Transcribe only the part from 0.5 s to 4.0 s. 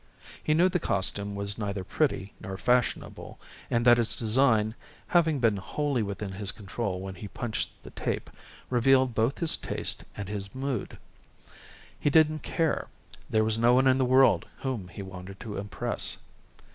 knew the costume was neither pretty nor fashionable and that